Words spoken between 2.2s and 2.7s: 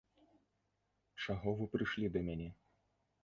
мяне?